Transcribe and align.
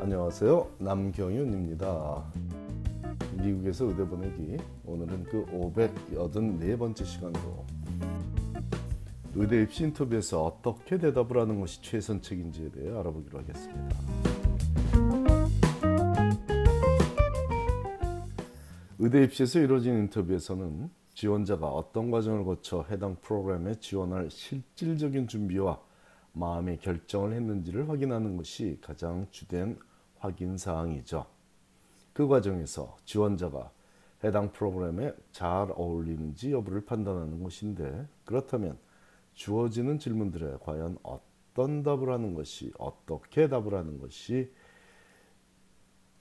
안녕하세요. 0.00 0.70
남경윤입니다. 0.78 2.24
미국에서 3.38 3.86
의대 3.86 4.04
보내기 4.06 4.56
오늘은 4.84 5.24
그 5.24 5.46
584번째 5.46 7.04
시간으로 7.04 7.64
의대 9.34 9.62
입시 9.62 9.84
인터뷰에서 9.84 10.44
어떻게 10.44 10.98
대답을 10.98 11.40
하는 11.40 11.60
것이 11.60 11.80
최선책인지에 11.82 12.70
대해 12.72 12.90
알아보기로 12.90 13.38
하겠습니다. 13.38 13.96
의대 18.98 19.24
입시에서 19.24 19.60
이루어진 19.60 19.94
인터뷰에서는 19.94 20.90
지원자가 21.14 21.68
어떤 21.68 22.10
과정을 22.10 22.44
거쳐 22.44 22.84
해당 22.90 23.16
프로그램에 23.20 23.76
지원할 23.76 24.30
실질적인 24.30 25.28
준비와 25.28 25.80
마음의 26.34 26.78
결정을 26.78 27.32
했는지를 27.32 27.88
확인하는 27.88 28.36
것이 28.36 28.78
가장 28.80 29.26
주된 29.30 29.78
확인 30.24 30.56
사항이죠. 30.56 31.26
그 32.14 32.26
과정에서 32.26 32.96
지원자가 33.04 33.70
해당 34.24 34.52
프로그램에 34.52 35.12
잘 35.32 35.70
어울리는지 35.70 36.50
여부를 36.50 36.86
판단하는 36.86 37.42
것인데 37.42 38.08
그렇다면 38.24 38.78
주어지는 39.34 39.98
질문들에 39.98 40.56
과연 40.60 40.96
어떤 41.02 41.82
답을 41.82 42.10
하는 42.10 42.34
것이 42.34 42.72
어떻게 42.78 43.48
답을 43.48 43.74
하는 43.74 43.98
것이 43.98 44.50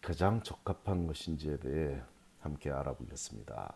가장 0.01 0.43
적합한 0.43 1.07
것인지에 1.07 1.57
대해 1.57 2.01
함께 2.41 2.71
알아보겠습니다. 2.71 3.73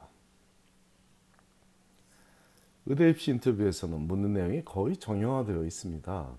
의대 2.86 3.10
입시 3.10 3.32
인터뷰에서는 3.32 3.98
묻는 3.98 4.34
내용이 4.34 4.66
거의 4.66 4.98
정형화되어 4.98 5.64
있습니다. 5.64 6.36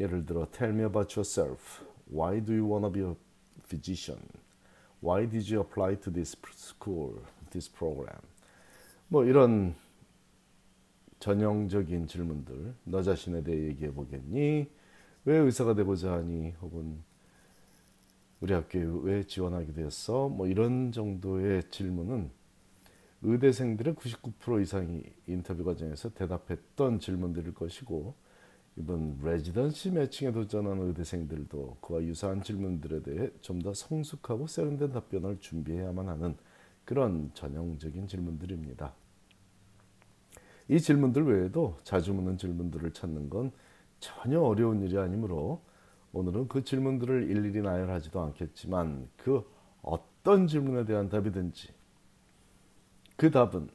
예를 0.00 0.24
들어 0.24 0.46
Tell 0.50 0.74
me 0.74 0.84
about 0.84 1.18
yourself. 1.18 1.95
Why 2.10 2.40
do 2.40 2.52
you 2.54 2.64
want 2.66 2.84
to 2.84 2.90
be 2.90 3.02
a 3.02 3.14
physician? 3.68 4.20
Why 5.00 5.26
did 5.26 5.48
you 5.48 5.60
apply 5.60 5.96
to 6.02 6.10
this 6.12 6.36
school, 6.54 7.20
this 7.50 7.68
program? 7.68 8.20
뭐 9.08 9.24
이런 9.24 9.74
전형적인 11.18 12.06
질문들. 12.06 12.74
너 12.84 13.02
자신에 13.02 13.42
대해 13.42 13.68
얘기해 13.68 13.92
보겠니? 13.92 14.68
왜 15.24 15.36
의사가 15.36 15.74
되고자 15.74 16.12
하니? 16.12 16.54
혹은 16.62 17.02
우리 18.40 18.52
학교에 18.52 18.84
왜 19.02 19.24
지원하게 19.24 19.72
되었어? 19.72 20.28
뭐 20.28 20.46
이런 20.46 20.92
정도의 20.92 21.64
질문은 21.70 22.30
의대생들의 23.22 23.94
99% 23.94 24.62
이상이 24.62 25.02
인터뷰 25.26 25.64
과정에서 25.64 26.10
대답했던 26.10 27.00
질문들일 27.00 27.54
것이고 27.54 28.14
이번 28.76 29.18
레지던시 29.22 29.90
매칭에 29.90 30.32
도전하는 30.32 30.88
의대생들도 30.88 31.78
그와 31.80 32.02
유사한 32.02 32.42
질문들에 32.42 33.02
대해 33.02 33.30
좀 33.40 33.60
더 33.60 33.72
성숙하고 33.72 34.46
세련된 34.46 34.92
답변을 34.92 35.40
준비해야만 35.40 36.08
하는 36.08 36.36
그런 36.84 37.30
전형적인 37.34 38.06
질문들입니다. 38.06 38.92
이 40.68 40.78
질문들 40.80 41.24
외에도 41.24 41.76
자주 41.84 42.12
묻는 42.12 42.36
질문들을 42.36 42.92
찾는 42.92 43.30
건 43.30 43.50
전혀 43.98 44.40
어려운 44.40 44.82
일이 44.82 44.98
아니므로 44.98 45.62
오늘은 46.12 46.48
그 46.48 46.62
질문들을 46.62 47.30
일일이 47.30 47.62
나열하지도 47.62 48.20
않겠지만 48.20 49.08
그 49.16 49.44
어떤 49.82 50.46
질문에 50.46 50.84
대한 50.84 51.08
답이든지 51.08 51.72
그 53.16 53.30
답은 53.30 53.68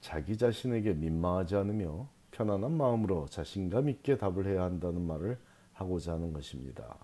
자기 0.00 0.36
자신에게 0.36 0.94
민망하지 0.94 1.54
않으며 1.56 2.08
편안한 2.38 2.76
마음으로 2.76 3.26
자신감 3.26 3.88
있게 3.88 4.16
답을 4.16 4.46
해야 4.46 4.62
한다는 4.62 5.02
말을 5.02 5.40
하고자 5.72 6.12
하는 6.12 6.32
것입니다. 6.32 6.96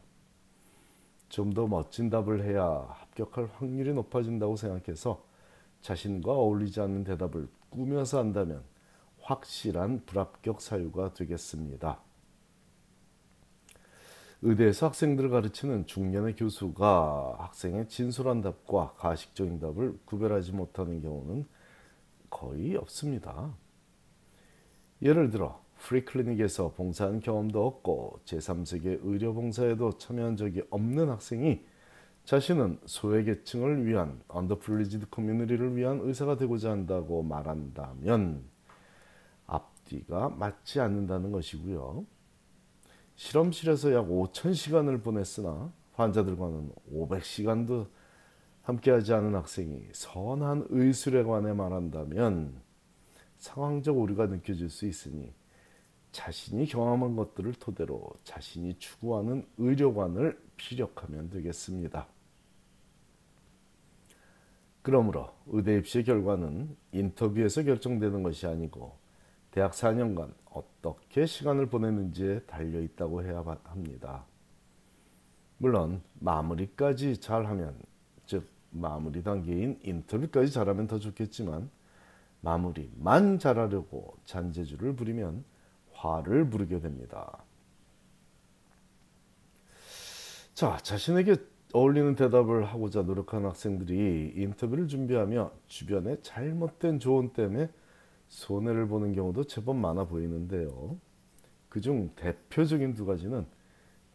좀 1.28 1.52
더 1.52 1.66
멋진 1.66 2.08
답을 2.08 2.44
해야 2.44 2.64
합격할 2.64 3.50
확률이 3.56 3.92
높아진다고 3.94 4.54
생각해서 4.54 5.24
자신과 5.80 6.32
어울리지 6.32 6.80
않는 6.80 7.02
대답을 7.02 7.48
꾸며서 7.70 8.20
한다면 8.20 8.62
확실한 9.22 10.04
불합격 10.06 10.60
사유가 10.60 11.12
되겠습니다. 11.14 11.98
의대에서 14.42 14.86
학생들을 14.86 15.30
가르치는 15.30 15.86
중년의 15.86 16.36
교수가 16.36 17.38
학생의 17.40 17.88
진솔한 17.88 18.40
답과 18.42 18.92
가식적인 18.98 19.58
답을 19.58 19.98
구별하지 20.04 20.52
못하는 20.52 21.02
경우는 21.02 21.44
거의 22.30 22.76
없습니다. 22.76 23.63
예를 25.02 25.30
들어 25.30 25.62
free 25.78 26.05
clinic에서 26.05 26.72
봉사한 26.72 27.20
경험도 27.20 27.66
없고 27.66 28.20
제3세계 28.24 29.00
의료봉사에도 29.02 29.98
참여한 29.98 30.36
적이 30.36 30.62
없는 30.70 31.10
학생이 31.10 31.60
자신은 32.24 32.78
소외계층을 32.86 33.84
위한 33.84 34.22
underprivileged 34.28 35.10
community를 35.10 35.76
위한 35.76 36.00
의사가 36.02 36.36
되고자 36.36 36.70
한다고 36.70 37.22
말한다면 37.22 38.44
앞뒤가 39.46 40.30
맞지 40.30 40.80
않는다는 40.80 41.32
것이고요. 41.32 42.06
실험실에서 43.16 43.92
약 43.92 44.08
5천 44.08 44.54
시간을 44.54 45.02
보냈으나 45.02 45.70
환자들과는 45.92 46.72
500시간도 46.92 47.88
함께하지 48.62 49.12
않은 49.12 49.34
학생이 49.34 49.82
선한 49.92 50.68
의술에 50.70 51.22
관해 51.24 51.52
말한다면 51.52 52.63
상황적 53.44 53.98
오류가 53.98 54.26
느껴질 54.26 54.70
수 54.70 54.86
있으니 54.86 55.30
자신이 56.12 56.64
경험한 56.66 57.14
것들을 57.14 57.52
토대로 57.54 58.10
자신이 58.24 58.78
추구하는 58.78 59.46
의료관을 59.58 60.40
피력하면 60.56 61.28
되겠습니다. 61.28 62.06
그러므로 64.80 65.34
의대 65.46 65.76
입시의 65.76 66.04
결과는 66.04 66.74
인터뷰에서 66.92 67.62
결정되는 67.64 68.22
것이 68.22 68.46
아니고 68.46 68.96
대학 69.50 69.72
4년간 69.72 70.32
어떻게 70.46 71.26
시간을 71.26 71.66
보냈는지에 71.66 72.40
달려 72.44 72.80
있다고 72.80 73.24
해야 73.24 73.44
합니다. 73.64 74.24
물론 75.58 76.00
마무리까지 76.14 77.18
잘하면 77.18 77.76
즉 78.24 78.48
마무리 78.70 79.22
단계인 79.22 79.78
인터뷰까지 79.82 80.50
잘하면 80.50 80.86
더 80.86 80.98
좋겠지만 80.98 81.68
마무리만 82.44 83.38
잘하려고 83.38 84.14
잔재주를 84.26 84.94
부리면 84.94 85.44
화를 85.92 86.50
부르게 86.50 86.80
됩니다. 86.80 87.42
자, 90.52 90.76
자신에게 90.76 91.36
어울리는 91.72 92.14
대답을 92.14 92.66
하고자 92.66 93.02
노력하는 93.02 93.48
학생들이 93.48 94.34
인터뷰를 94.36 94.86
준비하며 94.86 95.50
주변의 95.66 96.18
잘못된 96.22 97.00
조언 97.00 97.32
때문에 97.32 97.68
손해를 98.28 98.86
보는 98.86 99.14
경우도 99.14 99.44
제법 99.44 99.76
많아 99.76 100.04
보이는데요. 100.04 100.96
그중 101.68 102.10
대표적인 102.14 102.94
두 102.94 103.04
가지는 103.06 103.46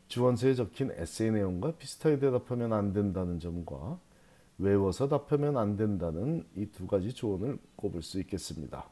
주원서에 0.07 0.53
적힌 0.53 0.91
에세이 0.91 1.31
내용과 1.31 1.73
비슷하게 1.73 2.19
대답하면 2.19 2.71
안 2.71 2.93
된다는 2.93 3.39
점과 3.39 3.99
외워서 4.59 5.07
답하면 5.07 5.57
안 5.57 5.75
된다는 5.77 6.45
이 6.55 6.65
두 6.67 6.85
가지 6.85 7.13
조언을 7.13 7.57
꼽을 7.75 8.01
수 8.03 8.19
있겠습니다. 8.19 8.85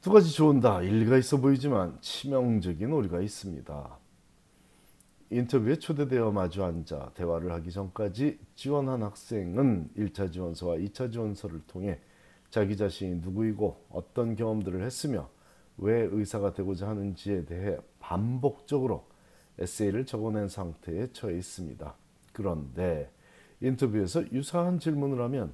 두 0.00 0.10
가지 0.10 0.32
조언 0.32 0.60
다 0.60 0.80
일리가 0.82 1.18
있어 1.18 1.38
보이지만 1.38 1.98
치명적인 2.00 2.90
오류가 2.92 3.20
있습니다. 3.20 3.98
인터뷰에 5.30 5.76
초대되어 5.76 6.30
마주 6.30 6.64
앉아 6.64 7.12
대화를 7.14 7.52
하기 7.52 7.70
전까지 7.70 8.38
지원한 8.54 9.02
학생은 9.02 9.90
1차 9.96 10.32
지원서와 10.32 10.76
2차 10.76 11.12
지원서를 11.12 11.60
통해 11.66 12.00
자기 12.48 12.76
자신이 12.76 13.16
누구이고 13.16 13.84
어떤 13.90 14.34
경험들을 14.36 14.82
했으며 14.82 15.28
왜 15.76 16.08
의사가 16.10 16.54
되고자 16.54 16.88
하는지에 16.88 17.44
대해 17.44 17.76
반복적으로 18.00 19.06
에세이를 19.58 20.06
적어낸 20.06 20.48
상태에 20.48 21.08
처해 21.12 21.36
있습니다. 21.36 21.94
그런데 22.38 23.10
인터뷰에서 23.60 24.22
유사한 24.30 24.78
질문을 24.78 25.20
하면 25.24 25.52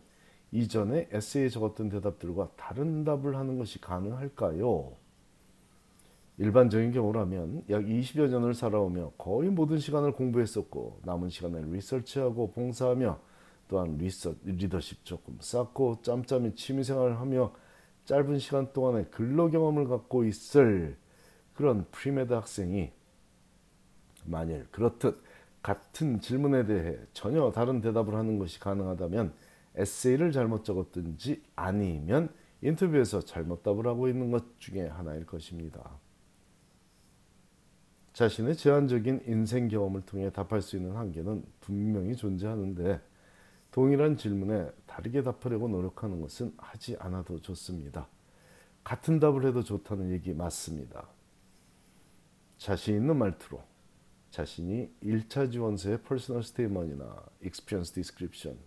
이전에 0.52 1.08
에세이에 1.10 1.48
적었던 1.48 1.88
대답들과 1.88 2.50
다른 2.56 3.04
답을 3.04 3.36
하는 3.36 3.56
것이 3.56 3.80
가능할까요? 3.80 4.92
일반적인 6.36 6.92
경우라면 6.92 7.64
약 7.70 7.82
20여 7.82 8.28
년을 8.28 8.52
살아오며 8.52 9.12
거의 9.16 9.48
모든 9.48 9.78
시간을 9.78 10.12
공부했었고 10.12 11.00
남은 11.04 11.30
시간을 11.30 11.70
리서치하고 11.72 12.52
봉사하며 12.52 13.18
또한 13.68 13.96
리서, 13.96 14.34
리더십 14.44 15.06
조금 15.06 15.38
쌓고 15.40 16.02
짬짬이 16.02 16.54
취미생활을 16.54 17.18
하며 17.18 17.54
짧은 18.04 18.38
시간 18.40 18.70
동안에 18.74 19.04
근로 19.04 19.50
경험을 19.50 19.88
갖고 19.88 20.24
있을 20.24 20.98
그런 21.54 21.86
pre-med 21.90 22.34
학생이 22.34 22.92
만일 24.26 24.66
그렇듯 24.70 25.22
같은 25.64 26.20
질문에 26.20 26.66
대해 26.66 26.98
전혀 27.14 27.50
다른 27.50 27.80
대답을 27.80 28.14
하는 28.14 28.38
것이 28.38 28.60
가능하다면 28.60 29.32
에세이를 29.76 30.30
잘못 30.30 30.62
적었든지 30.62 31.42
아니면 31.56 32.28
인터뷰에서 32.60 33.22
잘못 33.22 33.62
답을 33.62 33.86
하고 33.86 34.06
있는 34.06 34.30
것 34.30 34.60
중에 34.60 34.86
하나일 34.86 35.24
것입니다. 35.24 35.98
자신의 38.12 38.56
제한적인 38.56 39.22
인생 39.26 39.68
경험을 39.68 40.02
통해 40.02 40.30
답할 40.30 40.60
수 40.60 40.76
있는 40.76 40.96
한계는 40.96 41.42
분명히 41.62 42.14
존재하는데 42.14 43.00
동일한 43.70 44.18
질문에 44.18 44.70
다르게 44.86 45.22
답하려고 45.22 45.66
노력하는 45.68 46.20
것은 46.20 46.52
하지 46.58 46.94
않아도 47.00 47.40
좋습니다. 47.40 48.06
같은 48.84 49.18
답을 49.18 49.46
해도 49.46 49.62
좋다는 49.62 50.10
얘기 50.10 50.34
맞습니다. 50.34 51.08
자신 52.58 52.96
있는 52.96 53.16
말투로 53.16 53.62
자신이 54.34 54.90
1차 55.00 55.52
지원서의 55.52 56.02
personal 56.02 56.42
statement나 56.42 57.24
experience 57.44 57.92
description 57.92 58.58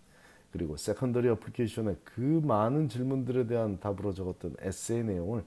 그리고 0.49 0.77
secondary 0.77 1.27
application의 1.27 1.97
그 2.05 2.21
많은 2.21 2.87
질문들에 2.87 3.47
대한 3.47 3.77
답으로 3.77 4.13
적었던 4.13 4.55
에세이 4.61 5.03
내용을 5.03 5.43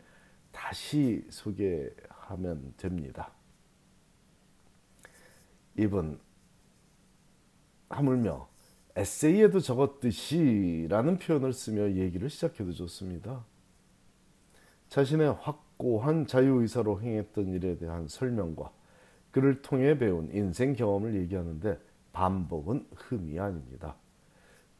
다시 0.52 1.24
소개하면 1.30 2.74
됩니다. 2.76 3.32
이분 5.78 6.20
하물며 7.88 8.46
에세이에도 8.96 9.60
적었듯이 9.60 10.86
라는 10.90 11.18
표현을 11.18 11.54
쓰며 11.54 11.92
얘기를 11.92 12.28
시작해도 12.28 12.72
좋습니다. 12.72 13.46
자신의 14.90 15.32
확고한 15.40 16.26
자유의사로 16.26 17.00
행했던 17.00 17.54
일에 17.54 17.78
대한 17.78 18.06
설명과 18.06 18.79
그를 19.30 19.62
통해 19.62 19.96
배운 19.98 20.30
인생 20.32 20.74
경험을 20.74 21.14
얘기하는데 21.14 21.78
반복은 22.12 22.86
흠이 22.94 23.38
아닙니다. 23.38 23.96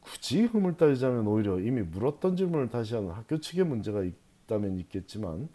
굳이 0.01 0.43
흠을 0.43 0.77
따지자면 0.77 1.27
오히려 1.27 1.59
이미 1.59 1.81
물었던 1.81 2.35
질문을 2.35 2.69
다시 2.69 2.95
하는 2.95 3.11
학교 3.11 3.39
측의 3.39 3.65
문제가 3.65 4.03
있다면 4.03 4.77
있겠지만 4.79 5.47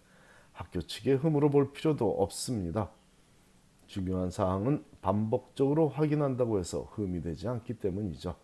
학교 0.53 0.81
측의 0.81 1.17
흠으로 1.17 1.51
볼 1.51 1.73
필요도 1.73 2.23
없습니다. 2.23 2.91
중요한 3.87 4.31
사항은 4.31 4.85
반복적으로 5.01 5.89
확인한다고 5.89 6.59
해서 6.59 6.83
흠이 6.93 7.21
되지 7.23 7.49
않기 7.49 7.75
때문이죠. 7.75 8.35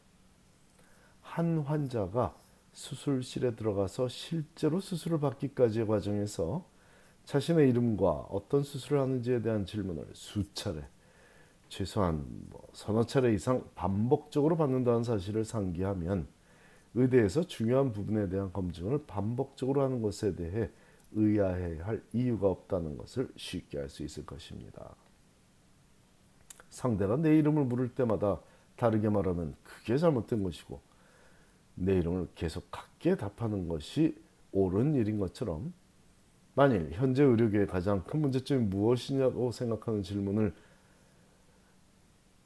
한 1.20 1.60
환자가 1.60 2.36
수술실에 2.72 3.54
들어가서 3.54 4.08
실제로 4.08 4.80
수술을 4.80 5.20
받기까지의 5.20 5.86
과정에서 5.86 6.64
자신의 7.24 7.70
이름과 7.70 8.10
어떤 8.30 8.62
수술을 8.62 9.00
하는지에 9.00 9.42
대한 9.42 9.64
질문을 9.64 10.06
수차례, 10.12 10.84
최소한 11.68 12.26
뭐 12.50 12.66
서너 12.72 13.04
차례 13.04 13.32
이상 13.32 13.64
반복적으로 13.74 14.56
받는다는 14.56 15.04
사실을 15.04 15.44
상기하면 15.44 16.26
의대에서 16.94 17.44
중요한 17.44 17.92
부분에 17.92 18.28
대한 18.28 18.52
검증을 18.52 19.06
반복적으로 19.06 19.82
하는 19.82 20.02
것에 20.02 20.34
대해 20.34 20.70
의아해야 21.12 21.86
할 21.86 22.02
이유가 22.12 22.48
없다는 22.48 22.98
것을 22.98 23.30
쉽게 23.36 23.78
알 23.78 23.88
수 23.88 24.02
있을 24.02 24.26
것입니다. 24.26 24.94
상대가 26.68 27.16
내 27.16 27.38
이름을 27.38 27.64
물을 27.64 27.94
때마다 27.94 28.40
다르게 28.76 29.08
말하면 29.08 29.54
그게 29.62 29.96
잘못된 29.96 30.42
것이고 30.42 30.80
내 31.74 31.98
이름을 31.98 32.28
계속 32.34 32.70
같게 32.70 33.16
답하는 33.16 33.68
것이 33.68 34.16
옳은 34.52 34.94
일인 34.94 35.18
것처럼 35.18 35.72
만일 36.54 36.90
현재 36.92 37.22
의료계의 37.22 37.66
가장 37.66 38.04
큰 38.04 38.20
문제점이 38.20 38.66
무엇이냐고 38.66 39.52
생각하는 39.52 40.02
질문을 40.02 40.54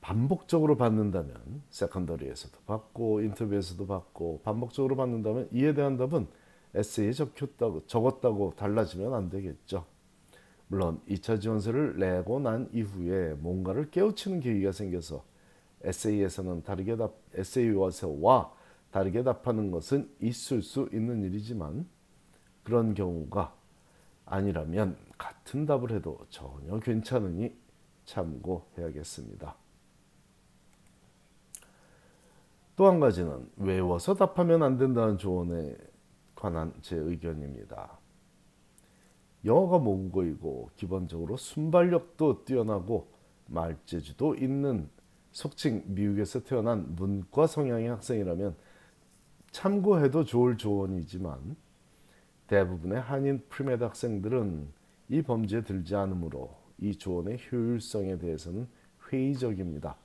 반복적으로 0.01 0.77
받는다면 0.77 1.63
세컨더리에서도 1.71 2.61
받고 2.67 3.23
인터뷰에서도 3.23 3.85
받고 3.87 4.43
반복적으로 4.45 4.95
받는다면 4.95 5.49
이에 5.53 5.75
대한 5.75 5.97
답은 5.97 6.29
에세이에 6.75 7.11
적혔다고 7.11 7.87
적었다고 7.87 8.55
달라지면 8.57 9.15
안 9.15 9.31
되겠죠. 9.31 9.85
물론 10.69 11.01
2차 11.09 11.41
지원서를 11.41 11.99
내고 11.99 12.39
난 12.39 12.69
이후에 12.73 13.35
뭔가를 13.35 13.91
깨우치는 13.91 14.41
계기가 14.41 14.71
생겨서 14.71 15.25
에세이에서는 15.83 16.63
다르게 16.63 16.97
답 16.97 17.15
에세이와서와 17.35 18.53
다르게 18.93 19.25
답하는 19.25 19.73
것은 19.73 20.09
있을 20.21 20.63
수 20.63 20.89
있는 20.93 21.25
일이지만 21.25 21.89
그런 22.63 22.95
경우가 22.95 23.56
아니라면 24.27 24.97
같은 25.17 25.65
답을 25.65 25.93
해도 25.93 26.19
전혀 26.29 26.79
괜찮으니 26.79 27.57
참고해야겠습니다. 28.05 29.57
또 32.77 32.87
한 32.89 33.01
가지는 33.01 33.49
외워서 33.57 34.15
답하면 34.15 34.63
안 34.63 34.77
된다는 34.77 35.17
조언에 35.17 35.77
관한 36.35 36.75
제 36.83 36.97
의견입니다. 36.97 37.99
영어가 39.45 39.79
모국어이고 39.79 40.71
기본적으로 40.77 41.37
순발력도 41.37 42.45
뛰어나고 42.45 43.09
말재주도 43.47 44.35
있는 44.35 44.91
속칭 45.33 45.85
미국에서 45.87 46.43
태어난 46.43 46.95
문과 46.97 47.47
성향의 47.47 47.89
학생이라면 47.89 48.57
참고해도 49.53 50.25
좋을 50.25 50.59
조언이지만 50.59 51.57
대부분의 52.47 53.01
한인 53.01 53.45
pre-med 53.49 53.83
학생들은 53.85 54.69
이 55.09 55.23
범주에 55.23 55.63
들지 55.63 55.95
않으므로 55.95 56.57
이 56.79 56.95
조언의 56.97 57.39
효율성에 57.51 58.19
대해서는 58.19 58.69
회의적입니다. 59.11 59.97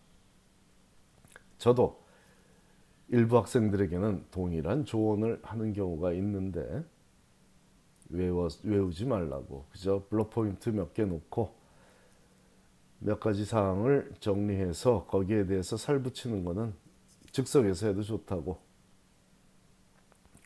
저도 1.58 2.02
일부 3.10 3.38
학생들에게는 3.38 4.26
동일한 4.32 4.86
조언을 4.86 5.40
하는 5.44 5.74
경우가 5.74 6.14
있는데 6.14 6.84
외워, 8.10 8.48
외우지 8.64 9.06
말라고 9.06 9.66
그저 9.72 10.06
블록 10.10 10.30
포인트 10.32 10.70
몇 10.70 10.94
개 10.94 11.06
놓고 11.06 11.54
몇 13.00 13.20
가지 13.20 13.46
사항을 13.46 14.14
정리해서 14.20 15.06
거기에 15.06 15.46
대해서 15.46 15.76
살 15.78 16.02
붙이는 16.02 16.44
것은 16.46 16.74
즉석에서 17.32 17.88
해도 17.88 18.04
좋다고 18.04 18.60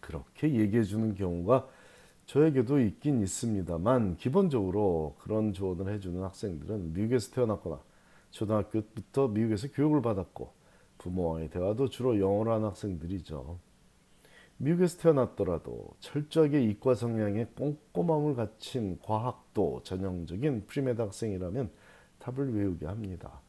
그렇게 0.01 0.53
얘기해 0.53 0.83
주는 0.83 1.15
경우가 1.15 1.68
저에게도 2.25 2.80
있긴 2.80 3.22
있습니다만 3.22 4.18
기본적으로 4.18 5.16
그런 5.19 5.54
조언을 5.54 5.94
해주는 5.94 6.22
학생들은 6.22 6.94
미국에서 6.94 7.31
태어났거나 7.31 7.80
초등학교 8.31 8.81
부터 8.81 9.27
미국에서 9.27 9.68
교육을 9.72 10.01
받았고 10.01 10.51
부모와의 10.98 11.50
대화도 11.50 11.89
주로 11.89 12.19
영어로 12.19 12.51
하는 12.54 12.68
학생들이죠. 12.68 13.60
미국에서 14.57 14.98
태어났더라도 14.98 15.95
철저하게 16.00 16.63
이과 16.63 16.95
성향의 16.95 17.50
꼼꼼함을 17.56 18.36
갖춘 18.36 18.98
과학도 19.04 19.81
전형적인 19.83 20.66
pre-med 20.65 21.01
학생이라면 21.01 21.69
답을 22.19 22.56
외우게 22.56 22.86
합니다. 22.86 23.42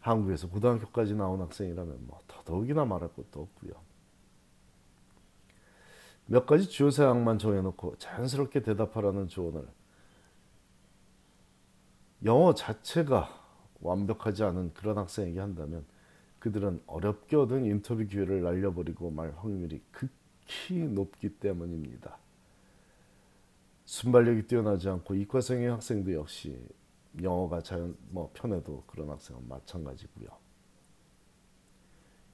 한국에서 0.00 0.48
고등학교까지 0.48 1.14
나온 1.14 1.40
학생이라면 1.40 2.06
뭐 2.06 2.20
더더욱이나 2.26 2.84
말할 2.84 3.12
것도 3.12 3.40
없고요. 3.40 3.91
몇 6.32 6.46
가지 6.46 6.66
주요 6.66 6.90
사항만 6.90 7.38
정해놓고 7.38 7.96
자연스럽게 7.98 8.62
대답하라는 8.62 9.28
조언을 9.28 9.68
영어 12.24 12.54
자체가 12.54 13.28
완벽하지 13.80 14.42
않은 14.44 14.72
그런 14.72 14.96
학생에게 14.96 15.38
한다면 15.38 15.84
그들은 16.38 16.82
어렵게 16.86 17.36
얻은 17.36 17.66
인터뷰 17.66 18.06
기회를 18.06 18.40
날려버리고 18.40 19.10
말 19.10 19.34
확률이 19.36 19.82
극히 19.90 20.78
높기 20.78 21.28
때문입니다. 21.36 22.16
순발력이 23.84 24.46
뛰어나지 24.46 24.88
않고 24.88 25.14
이과생의 25.14 25.68
학생도 25.68 26.14
역시 26.14 26.58
영어가 27.22 27.60
자연 27.60 27.94
뭐 28.08 28.30
편해도 28.32 28.84
그런 28.86 29.10
학생은 29.10 29.46
마찬가지고요. 29.50 30.28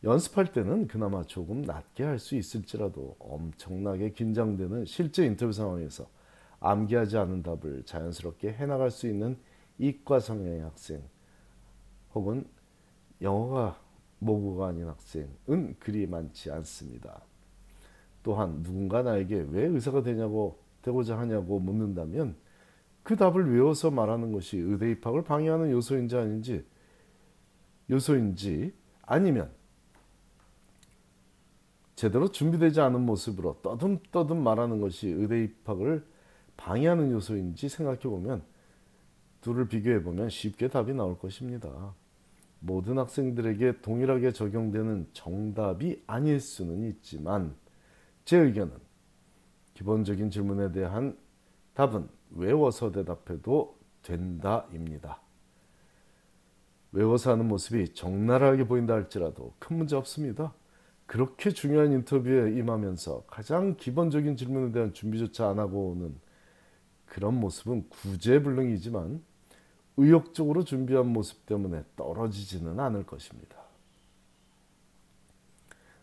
연습할 0.05 0.53
때는 0.53 0.87
그나마 0.87 1.25
조금 1.25 1.63
낮게 1.63 2.05
할 2.05 2.19
수 2.19 2.37
있을지라도 2.37 3.17
엄청나게 3.19 4.13
긴장되는 4.13 4.85
실제 4.85 5.27
인터뷰 5.27 5.53
상황에서 5.53 6.07
암기하지 6.61 7.19
않은 7.19 7.43
답을 7.43 7.85
자연스럽게 7.85 8.53
해나갈 8.53 8.91
수 8.91 9.07
있는 9.09 9.39
이과 9.79 10.21
성향의 10.21 10.61
학생 10.63 11.03
혹은 12.15 12.47
영어가 13.23 13.81
모국어가 14.19 14.69
아닌 14.69 14.89
학생은 14.89 15.77
그리 15.79 16.07
많지 16.07 16.51
않습니다. 16.51 17.23
또한 18.23 18.63
누군가 18.63 19.03
나에게 19.03 19.47
왜 19.51 19.65
의사가 19.67 20.03
되냐고 20.03 20.59
되고자 20.83 21.19
하냐고 21.19 21.59
묻는다면 21.61 22.37
그 23.03 23.17
답을 23.17 23.53
외워서 23.53 23.91
말하는 23.91 24.33
것이 24.33 24.59
의대 24.59 24.91
입학을 24.91 25.23
방해하는 25.25 25.71
요소인지 25.71 26.17
아닌지 26.17 26.67
요소인지 27.91 28.75
아니면 29.03 29.51
제대로 31.99 32.31
준비되지 32.31 32.81
않은 32.81 33.01
모습으로 33.01 33.59
떠듬떠듬 33.61 34.41
말하는 34.41 34.81
것이 34.81 35.09
의대 35.09 35.43
입학을 35.43 36.07
방해하는 36.57 37.11
요소인지 37.11 37.69
생각해 37.69 37.99
보면 38.03 38.45
둘을 39.41 39.67
비교해 39.67 40.01
보면 40.05 40.29
쉽게 40.29 40.69
답이 40.69 40.95
나올 40.95 41.19
것입니다. 41.19 41.97
모든 42.61 42.99
학생들에게 42.99 43.81
동일하게 43.81 44.31
적용되는 44.31 45.09
정답이 45.13 46.05
아닐 46.07 46.39
수는 46.39 46.89
있지만 46.89 47.57
제 48.25 48.39
의견은 48.39 48.75
기본적인 49.75 50.31
질문에 50.31 50.71
대한 50.71 51.19
답은 51.75 52.09
외워서 52.31 52.93
대답해도 52.93 53.77
된다입니다. 54.03 55.21
외워서 56.93 57.33
하는 57.33 57.49
모습이 57.49 57.93
적나라하게 57.93 58.69
보인다 58.69 58.95
할지라도 58.95 59.53
큰 59.59 59.79
문제 59.79 59.97
없습니다. 59.97 60.55
그렇게 61.09 61.51
중요한 61.51 61.91
인터뷰에 61.91 62.53
임하면서 62.59 63.25
가장 63.29 63.77
기본적인 63.77 64.37
질문에 64.37 64.73
대한 64.73 64.93
준비조차 64.93 65.49
안 65.49 65.59
하고 65.59 65.93
오는 65.93 66.15
그런 67.07 67.41
모습은 67.41 67.89
구제불능이지만 67.89 69.25
의욕적으로 69.97 70.65
준비한 70.65 71.07
모습 71.07 71.47
때문에 71.47 71.83
떨어지지는 71.97 72.79
않을 72.79 73.07
것입니다. 73.07 73.57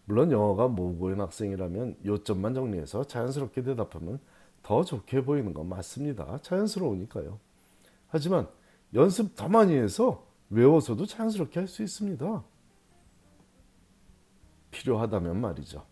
물론 0.05 0.31
영어가 0.31 0.69
모고인 0.69 1.21
학생이라면 1.21 1.97
요점만 2.03 2.55
정리해서 2.55 3.03
자연스럽게 3.03 3.62
대답하면 3.62 4.19
더 4.63 4.83
좋게 4.83 5.24
보이는 5.24 5.53
건 5.53 5.69
맞습니다. 5.69 6.39
자연스러우니까요. 6.41 7.39
하지만 8.07 8.47
연습 8.95 9.35
더 9.35 9.47
많이 9.50 9.75
해서 9.75 10.25
외워서도 10.50 11.05
자연스럽게 11.05 11.59
할 11.59 11.67
수 11.67 11.83
있습니다. 11.83 12.43
필요하다면 14.75 15.39
말이죠. 15.39 15.86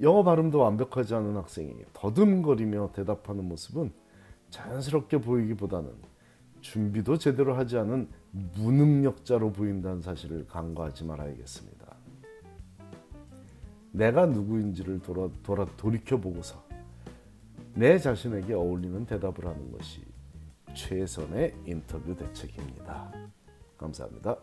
영어 0.00 0.22
발음도 0.22 0.58
완벽하지 0.58 1.14
않은 1.14 1.36
학생이 1.36 1.74
더듬거리며 1.94 2.92
대답하는 2.92 3.44
모습은 3.48 3.92
자연스럽게 4.50 5.18
보이기보다는 5.18 5.90
준비도 6.60 7.18
제대로 7.18 7.54
하지 7.54 7.78
않은 7.78 8.08
무능력자로 8.30 9.52
보인다는 9.52 10.02
사실을 10.02 10.46
간과하지 10.46 11.04
말아야겠습니다. 11.04 11.96
내가 13.92 14.26
누구인지를 14.26 15.00
돌아, 15.00 15.28
돌아 15.42 15.66
돌이켜 15.76 16.18
보고서 16.18 16.62
내 17.74 17.98
자신에게 17.98 18.54
어울리는 18.54 19.06
대답을 19.06 19.46
하는 19.46 19.72
것이 19.72 20.02
최선의 20.74 21.54
인터뷰 21.66 22.14
대책입니다. 22.14 23.12
감사합니다. 23.76 24.36